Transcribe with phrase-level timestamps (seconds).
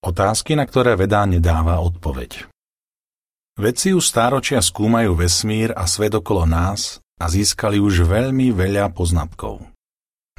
[0.00, 2.48] Otázky, na ktoré veda nedáva odpoveď.
[3.60, 9.60] Vedci už stáročia skúmajú vesmír a svet okolo nás a získali už veľmi veľa poznatkov.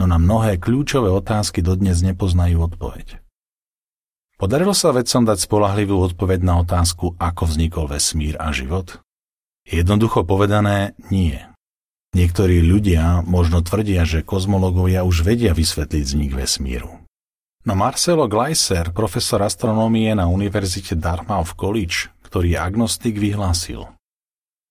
[0.00, 3.20] No na mnohé kľúčové otázky dodnes nepoznajú odpoveď.
[4.40, 9.04] Podarilo sa vedcom dať spolahlivú odpoveď na otázku, ako vznikol vesmír a život?
[9.68, 11.36] Jednoducho povedané, nie.
[12.16, 17.04] Niektorí ľudia možno tvrdia, že kozmologovia už vedia vysvetliť vznik vesmíru.
[17.60, 23.84] No Marcelo Gleiser, profesor astronómie na Univerzite Dartmouth College, ktorý agnostik, vyhlásil.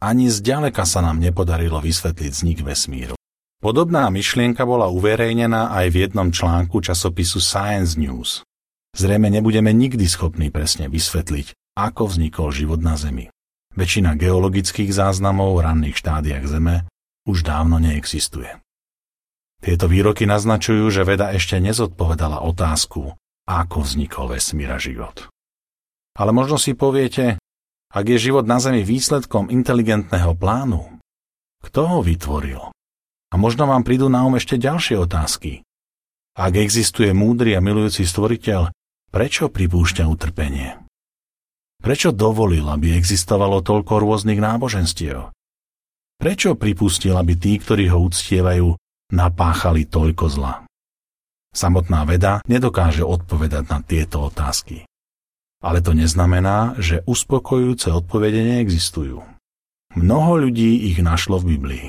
[0.00, 3.20] Ani zďaleka sa nám nepodarilo vysvetliť vznik vesmíru.
[3.60, 8.48] Podobná myšlienka bola uverejnená aj v jednom článku časopisu Science News.
[8.96, 13.28] Zrejme nebudeme nikdy schopní presne vysvetliť, ako vznikol život na Zemi.
[13.76, 16.88] Väčšina geologických záznamov v ranných štádiách Zeme
[17.28, 18.56] už dávno neexistuje.
[19.60, 23.12] Tieto výroky naznačujú, že veda ešte nezodpovedala otázku,
[23.44, 25.28] ako vznikol vesmír a život.
[26.16, 27.36] Ale možno si poviete,
[27.92, 31.00] ak je život na Zemi výsledkom inteligentného plánu,
[31.60, 32.72] kto ho vytvoril?
[33.30, 35.60] A možno vám prídu na um ešte ďalšie otázky.
[36.34, 38.72] Ak existuje múdry a milujúci stvoriteľ,
[39.12, 40.80] prečo pripúšťa utrpenie?
[41.84, 45.32] Prečo dovolil, aby existovalo toľko rôznych náboženstiev?
[46.16, 48.76] Prečo pripustil, aby tí, ktorí ho uctievajú,
[49.10, 50.54] napáchali toľko zla?
[51.50, 54.86] Samotná veda nedokáže odpovedať na tieto otázky.
[55.60, 59.20] Ale to neznamená, že uspokojujúce odpovede neexistujú.
[59.98, 61.86] Mnoho ľudí ich našlo v Biblii.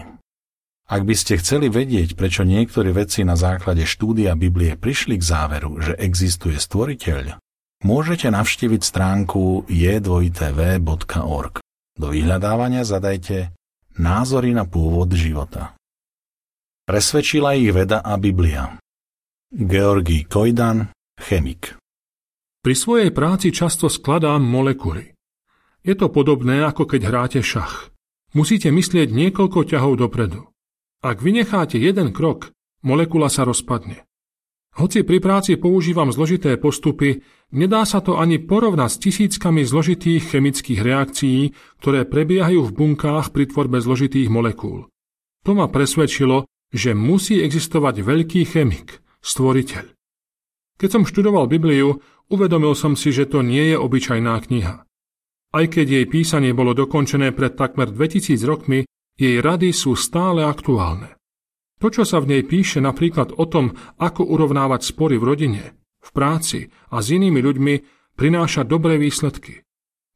[0.91, 5.79] Ak by ste chceli vedieť, prečo niektorí vedci na základe štúdia Biblie prišli k záveru,
[5.79, 7.39] že existuje stvoriteľ,
[7.87, 11.53] môžete navštíviť stránku j2tv.org.
[11.95, 13.55] Do vyhľadávania zadajte
[13.95, 15.79] názory na pôvod života.
[16.91, 18.75] Presvedčila ich veda a Biblia.
[19.47, 21.79] Georgi Kojdan, chemik.
[22.59, 25.15] Pri svojej práci často skladám molekuly.
[25.87, 27.95] Je to podobné, ako keď hráte šach.
[28.35, 30.51] Musíte myslieť niekoľko ťahov dopredu.
[30.99, 32.51] Ak vynecháte jeden krok,
[32.83, 34.03] molekula sa rozpadne.
[34.75, 37.23] Hoci pri práci používam zložité postupy,
[37.55, 43.47] nedá sa to ani porovnať s tisíckami zložitých chemických reakcií, ktoré prebiehajú v bunkách pri
[43.47, 44.91] tvorbe zložitých molekúl.
[45.47, 49.91] To ma presvedčilo, že musí existovať veľký chemik, stvoriteľ.
[50.79, 52.01] Keď som študoval Bibliu,
[52.31, 54.87] uvedomil som si, že to nie je obyčajná kniha.
[55.51, 58.87] Aj keď jej písanie bolo dokončené pred takmer 2000 rokmi,
[59.19, 61.19] jej rady sú stále aktuálne.
[61.83, 65.63] To, čo sa v nej píše napríklad o tom, ako urovnávať spory v rodine,
[65.99, 66.59] v práci
[66.93, 67.73] a s inými ľuďmi,
[68.15, 69.65] prináša dobré výsledky.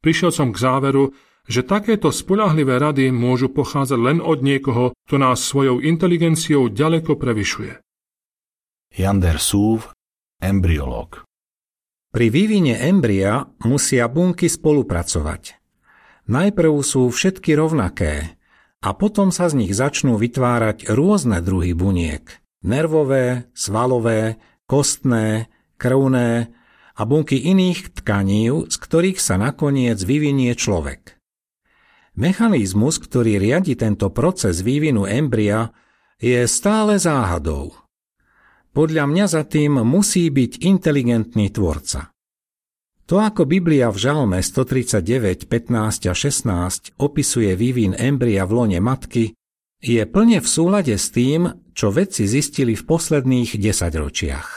[0.00, 1.12] Prišiel som k záveru,
[1.46, 7.78] že takéto spolahlivé rady môžu pochádzať len od niekoho, kto nás svojou inteligenciou ďaleko prevyšuje.
[8.94, 9.94] Jander Súv,
[10.42, 11.22] embryolog
[12.10, 15.58] Pri vývine embria musia bunky spolupracovať.
[16.26, 18.34] Najprv sú všetky rovnaké
[18.82, 22.26] a potom sa z nich začnú vytvárať rôzne druhy buniek.
[22.66, 25.46] Nervové, svalové, kostné,
[25.78, 26.50] krvné
[26.96, 31.15] a bunky iných tkaní, z ktorých sa nakoniec vyvinie človek.
[32.16, 35.68] Mechanizmus, ktorý riadi tento proces vývinu embria,
[36.16, 37.76] je stále záhadou.
[38.72, 42.12] Podľa mňa za tým musí byť inteligentný tvorca.
[43.06, 49.36] To, ako Biblia v Žalme 139, 15 a 16 opisuje vývin embria v lone matky,
[49.78, 54.48] je plne v súlade s tým, čo vedci zistili v posledných desaťročiach.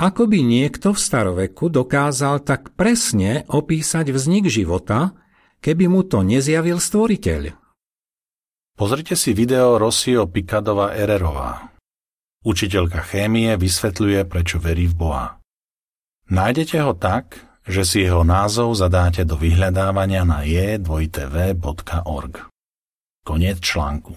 [0.00, 5.12] Ako by niekto v staroveku dokázal tak presne opísať vznik života,
[5.60, 7.52] keby mu to nezjavil stvoriteľ.
[8.76, 11.68] Pozrite si video Rosio Picadova Ererová.
[12.40, 15.36] Učiteľka chémie vysvetľuje, prečo verí v Boha.
[16.32, 17.36] Nájdete ho tak,
[17.68, 22.48] že si jeho názov zadáte do vyhľadávania na j2tv.org.
[23.20, 24.16] Koniec článku.